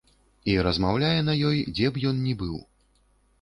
І 0.53 0.53
размаўляе 0.67 1.19
на 1.27 1.35
ёй, 1.51 1.59
дзе 1.75 1.93
б 1.99 2.05
ён 2.13 2.19
ні 2.25 2.33
быў. 2.41 2.57